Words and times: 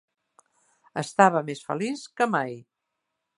Estava 1.01 1.43
més 1.51 1.61
feliç 1.67 2.07
que 2.21 2.29
mai. 2.37 2.57